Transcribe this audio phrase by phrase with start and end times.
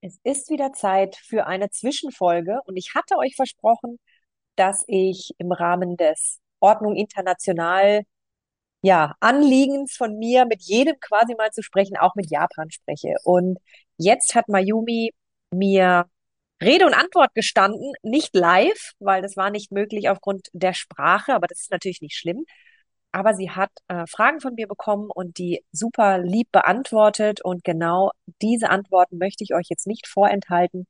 [0.00, 3.98] Es ist wieder Zeit für eine Zwischenfolge und ich hatte euch versprochen,
[4.56, 8.02] dass ich im Rahmen des Ordnung International,
[8.82, 13.16] ja, Anliegens von mir mit jedem quasi mal zu sprechen, auch mit Japan spreche.
[13.24, 13.58] Und
[13.98, 15.12] jetzt hat Mayumi
[15.52, 16.06] mir
[16.62, 21.46] Rede und Antwort gestanden, nicht live, weil das war nicht möglich aufgrund der Sprache, aber
[21.46, 22.44] das ist natürlich nicht schlimm.
[23.12, 27.42] Aber sie hat äh, Fragen von mir bekommen und die super lieb beantwortet.
[27.44, 28.12] Und genau
[28.42, 30.86] diese Antworten möchte ich euch jetzt nicht vorenthalten.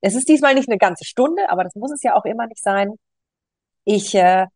[0.00, 2.62] Es ist diesmal nicht eine ganze Stunde, aber das muss es ja auch immer nicht
[2.62, 2.94] sein.
[3.84, 4.46] Ich äh,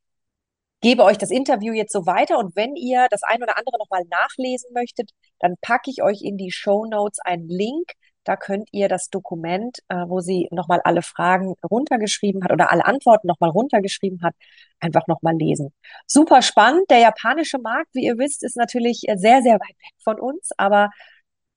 [0.80, 4.02] gebe euch das Interview jetzt so weiter und wenn ihr das ein oder andere nochmal
[4.11, 7.93] nachlesen möchtet, dann packe ich euch in die Show Notes einen Link
[8.24, 12.84] da könnt ihr das Dokument, äh, wo sie nochmal alle Fragen runtergeschrieben hat oder alle
[12.84, 14.34] Antworten nochmal runtergeschrieben hat,
[14.79, 15.73] einfach nochmal lesen.
[16.06, 16.91] Super spannend.
[16.91, 20.51] Der japanische Markt, wie ihr wisst, ist natürlich äh, sehr, sehr weit weg von uns,
[20.56, 20.91] aber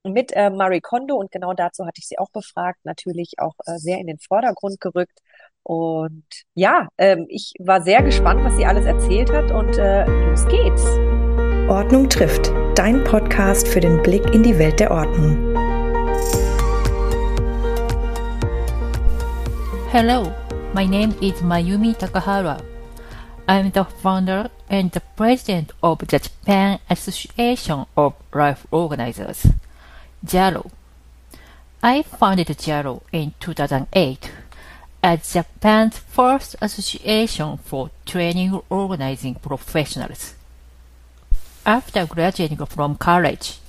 [0.05, 3.77] mit äh, Marie Kondo und genau dazu hatte ich sie auch befragt, natürlich auch äh,
[3.77, 5.19] sehr in den Vordergrund gerückt.
[5.63, 10.45] Und ja, ähm, ich war sehr gespannt, was sie alles erzählt hat und äh, los
[10.47, 10.83] geht's.
[11.69, 15.62] Ordnung trifft, dein Podcast für den Blick in die Welt der Ordnung.
[19.93, 20.33] Hello,
[20.73, 22.65] my name is Mayumi Takahara.
[23.47, 29.45] I'm the founder and the president of the Japan Association of Life Organizers,
[30.25, 30.71] JALO.
[31.83, 34.31] I founded JALO in 2008
[35.03, 40.33] as Japan's first association for training organizing professionals.
[41.67, 43.59] After graduating from college,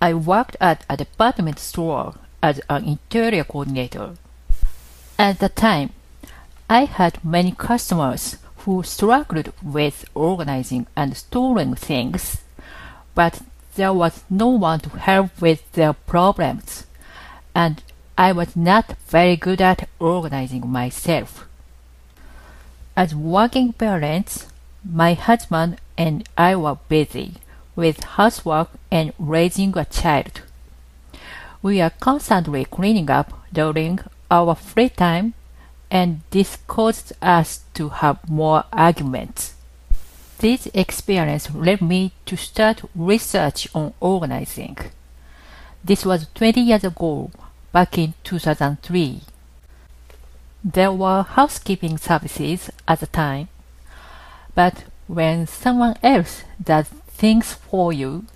[0.00, 4.14] I worked at a department store as an interior coordinator
[5.18, 5.90] at the time,
[6.70, 12.42] I had many customers who struggled with organizing and storing things,
[13.14, 13.42] but
[13.74, 16.86] there was no one to help with their problems,
[17.54, 17.82] and
[18.16, 21.46] I was not very good at organizing myself.
[22.96, 24.46] As working parents,
[24.84, 27.34] my husband and I were busy
[27.74, 30.42] with housework and raising a child.
[31.62, 34.00] We are constantly cleaning up during
[34.30, 35.34] our free time,
[35.90, 39.54] and this caused us to have more arguments.
[40.38, 44.76] This experience led me to start research on organizing.
[45.82, 47.30] This was 20 years ago,
[47.72, 49.20] back in 2003.
[50.64, 53.48] There were housekeeping services at the time,
[54.54, 58.26] but when someone else does things for you,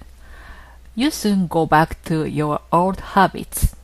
[0.94, 3.75] you soon go back to your old habits.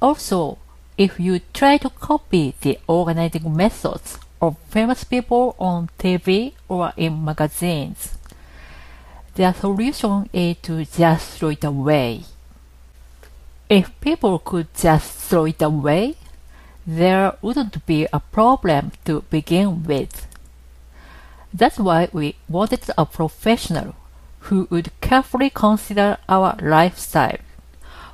[0.00, 0.58] Also,
[1.00, 7.24] if you try to copy the organizing methods of famous people on TV or in
[7.24, 8.18] magazines,
[9.34, 12.20] the solution is to just throw it away.
[13.70, 16.16] If people could just throw it away,
[16.86, 20.26] there wouldn't be a problem to begin with.
[21.54, 23.94] That's why we wanted a professional
[24.40, 27.38] who would carefully consider our lifestyle,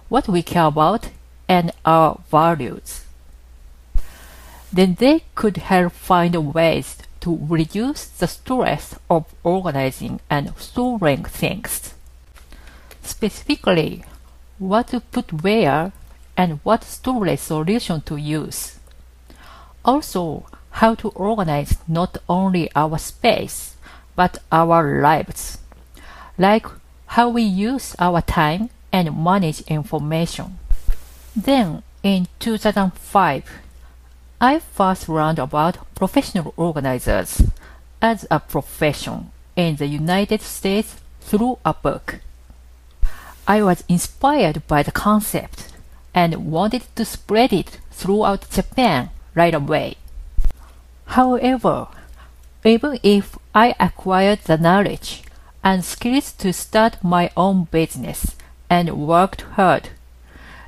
[0.09, 1.09] what we care about,
[1.49, 3.05] and our values.
[4.73, 11.95] Then they could help find ways to reduce the stress of organizing and storing things.
[13.03, 14.05] Specifically,
[14.59, 15.93] what to put where
[16.37, 18.79] and what storage solution to use.
[19.85, 23.77] Also, how to organize not only our space,
[24.15, 25.59] but our lives,
[26.37, 26.67] like
[27.07, 30.59] how we use our time and manage information.
[31.37, 33.45] Then, in 2005,
[34.41, 37.43] I first learned about professional organizers
[38.01, 42.21] as a profession in the United States through a book.
[43.47, 45.69] I was inspired by the concept
[46.15, 49.97] and wanted to spread it throughout Japan right away.
[51.05, 51.89] However,
[52.65, 55.23] even if I acquired the knowledge
[55.63, 58.37] and skills to start my own business
[58.71, 59.91] and worked hard,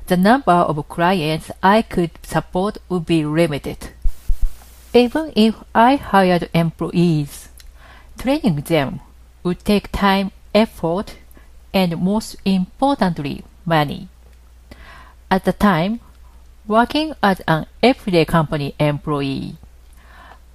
[0.09, 3.89] the number of clients I could support would be limited.
[4.91, 7.49] Even if I hired employees,
[8.17, 9.01] training them
[9.43, 11.15] would take time, effort,
[11.75, 14.07] and most importantly, money.
[15.29, 15.99] At the time,
[16.65, 19.57] working as an everyday company employee,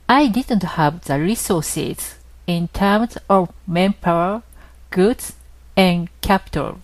[0.09, 2.17] I didn't have the resources
[2.49, 4.43] in terms of manpower,
[4.91, 5.35] goods,
[5.77, 6.81] and capital.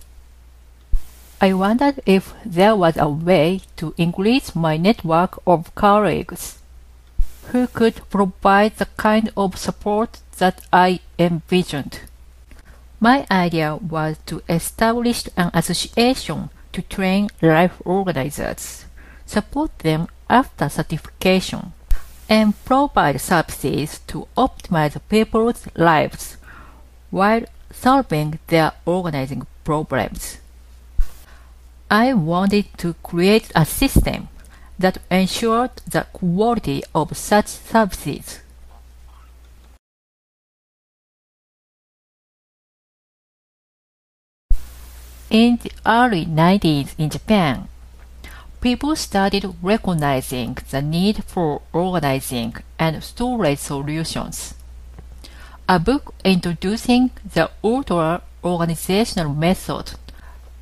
[1.43, 6.59] I wondered if there was a way to increase my network of colleagues
[7.47, 12.01] who could provide the kind of support that I envisioned.
[12.99, 18.85] My idea was to establish an association to train life organizers,
[19.25, 21.73] support them after certification,
[22.29, 26.37] and provide services to optimize people's lives
[27.09, 30.37] while solving their organizing problems.
[31.91, 34.29] I wanted to create a system
[34.79, 38.39] that ensured the quality of such services.
[45.29, 47.67] In the early 90s in Japan,
[48.61, 54.53] people started recognizing the need for organizing and storage solutions.
[55.67, 59.91] A book introducing the ultra organizational method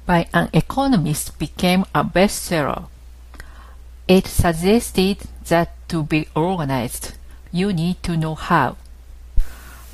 [0.10, 2.88] by an economist became a bestseller.
[4.08, 5.18] It suggested
[5.50, 7.14] that to be organized,
[7.52, 8.78] you need to know how.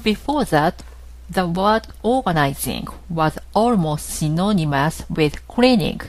[0.04, 0.84] Before that,
[1.30, 6.00] the word organizing was almost synonymous with cleaning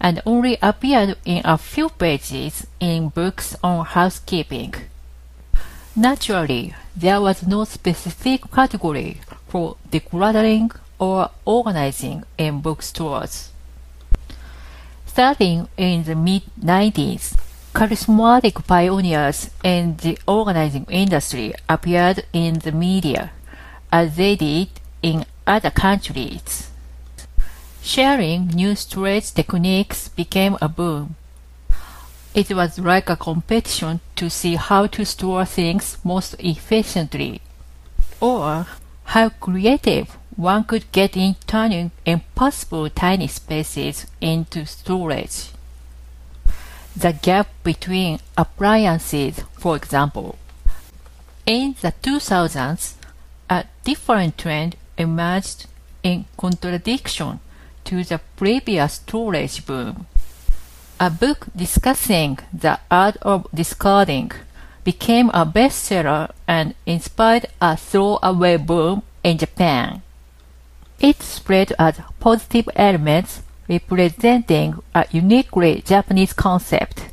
[0.00, 4.74] and only appeared in a few pages in books on housekeeping.
[5.94, 13.50] Naturally, there was no specific category for decluttering or organizing in bookstores.
[15.06, 17.36] Starting in the mid 90s,
[17.74, 23.30] charismatic pioneers in the organizing industry appeared in the media,
[23.92, 24.68] as they did
[25.02, 26.70] in other countries.
[27.82, 31.16] Sharing new storage techniques became a boom.
[32.34, 37.40] It was like a competition to see how to store things most efficiently,
[38.20, 38.66] or
[39.04, 45.50] how creative one could get in turning impossible tiny spaces into storage.
[46.96, 50.38] The gap between appliances, for example.
[51.44, 52.94] In the 2000s,
[53.50, 55.66] a different trend emerged
[56.04, 57.40] in contradiction
[57.86, 60.06] to the previous storage boom.
[61.00, 64.30] A book discussing the art of discarding
[64.84, 70.02] became a bestseller and inspired a throwaway boom in Japan.
[71.00, 77.08] It spread as positive elements representing a uniquely Japanese concept,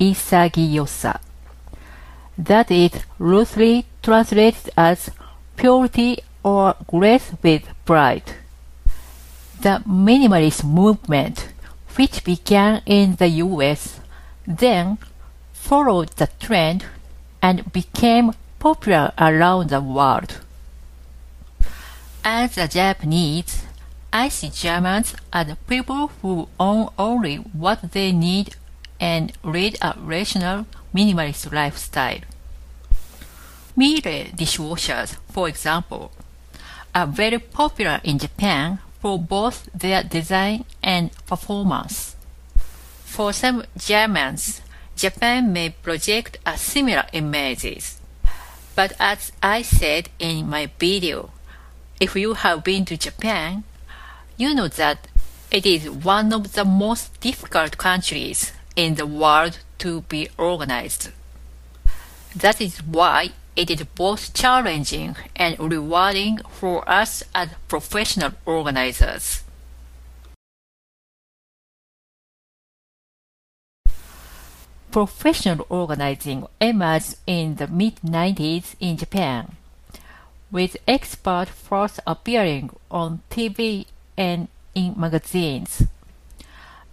[0.00, 1.20] isagiyosa.
[2.38, 5.10] That is loosely translated as
[5.56, 8.36] purity or grace with pride.
[9.60, 11.48] The minimalist movement,
[11.96, 14.00] which began in the US,
[14.46, 14.98] then
[15.52, 16.86] followed the trend
[17.42, 20.40] and became popular around the world.
[22.28, 23.62] As a Japanese,
[24.12, 28.56] I see Germans as people who own only what they need
[28.98, 32.22] and lead a rational, minimalist lifestyle.
[33.76, 36.10] Miele dishwashers, for example,
[36.92, 42.16] are very popular in Japan for both their design and performance.
[43.04, 44.62] For some Germans,
[44.96, 48.00] Japan may project a similar images.
[48.74, 51.30] But as I said in my video,
[52.00, 53.64] if you have been to Japan,
[54.36, 55.08] you know that
[55.50, 61.10] it is one of the most difficult countries in the world to be organized.
[62.34, 69.42] That is why it is both challenging and rewarding for us as professional organizers.
[74.90, 79.56] Professional organizing emerged in the mid 90s in Japan
[80.56, 83.84] with experts first appearing on TV
[84.16, 85.82] and in magazines.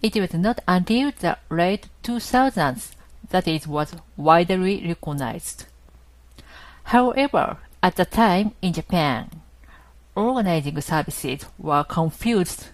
[0.02, 2.90] It was not until the late 2000s
[3.30, 5.64] that it was widely recognized.
[6.92, 9.30] However, at the time in Japan,
[10.14, 12.66] organizing services were confused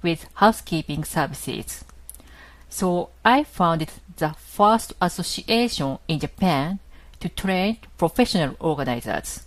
[0.00, 1.84] with housekeeping services.
[2.70, 6.78] So I founded the first association in Japan
[7.20, 9.42] to train professional organizers.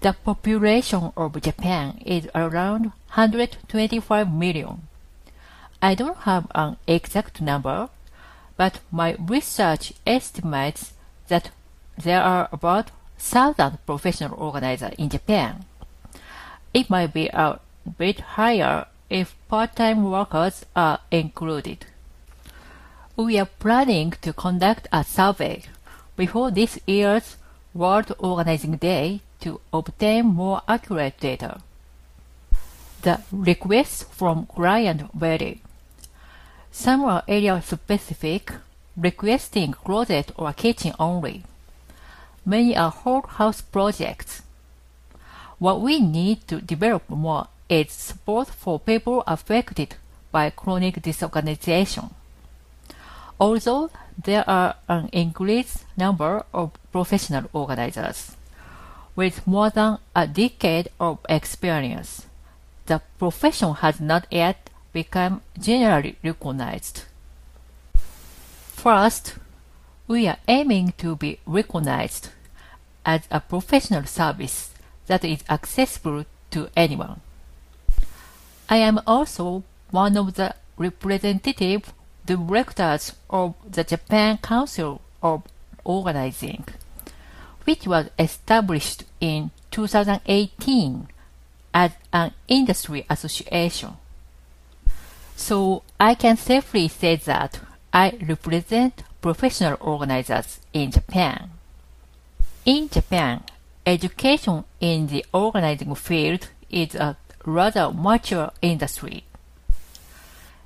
[0.00, 4.88] The population of Japan is around 125 million.
[5.82, 7.90] I don't have an exact number,
[8.56, 10.94] but my research estimates
[11.28, 11.50] that
[12.02, 15.66] there are about 1,000 professional organizers in Japan.
[16.72, 17.60] It might be a
[17.98, 21.84] bit higher if part-time workers are included.
[23.16, 25.64] We are planning to conduct a survey
[26.16, 27.36] before this year's
[27.74, 31.60] World Organizing Day to obtain more accurate data.
[33.02, 35.62] The requests from client vary.
[36.70, 38.52] Some are area specific,
[38.96, 41.42] requesting closet or kitchen only.
[42.44, 44.42] Many are whole house projects.
[45.58, 49.96] What we need to develop more is support for people affected
[50.32, 52.10] by chronic disorganization.
[53.38, 53.90] Although
[54.22, 58.36] there are an increased number of professional organizers
[59.20, 62.24] with more than a decade of experience,
[62.86, 67.02] the profession has not yet become generally recognized.
[67.94, 69.34] First,
[70.08, 72.30] we are aiming to be recognized
[73.04, 74.70] as a professional service
[75.06, 77.20] that is accessible to anyone.
[78.70, 81.92] I am also one of the representative
[82.24, 85.42] directors of the Japan Council of
[85.84, 86.64] Organizing,
[87.64, 91.08] which was established in 2018
[91.72, 93.96] as an industry association.
[95.36, 97.60] So I can safely say that
[97.92, 101.50] I represent professional organizers in Japan.
[102.64, 103.42] In Japan,
[103.86, 109.24] education in the organizing field is a rather mature industry.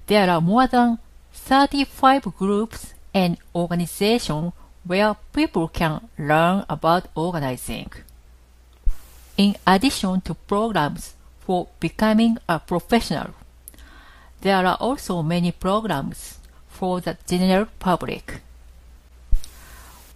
[0.06, 0.98] There are more than
[1.32, 4.52] 35 groups and organizations
[4.84, 7.90] where people can learn about organizing.
[9.36, 13.30] In addition to programs for becoming a professional,
[14.42, 16.38] there are also many programs
[16.68, 18.40] for the general public.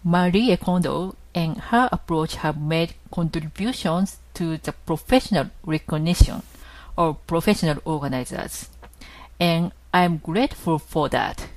[0.05, 6.43] Marie Kondo and her approach have made contributions to the professional recognition
[6.97, 8.69] of professional organizers,
[9.41, 11.49] and I'm grateful for that.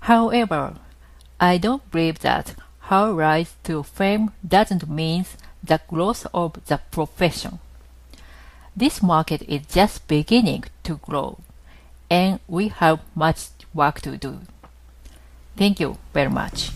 [0.00, 0.74] However,
[1.44, 2.54] I don't believe that
[2.88, 5.26] her rise to fame doesn't mean
[5.62, 7.58] the growth of the profession.
[8.74, 11.36] This market is just beginning to grow,
[12.10, 14.38] and we have much work to do.
[15.56, 16.72] Thank you very much.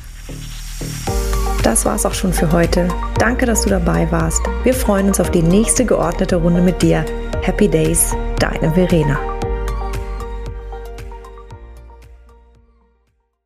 [1.63, 2.89] Das war's auch schon für heute.
[3.19, 4.43] Danke, dass du dabei warst.
[4.65, 7.07] Wir freuen uns auf die nächste geordnete Runde mit dir.
[7.43, 9.38] Happy Days, deine Verena.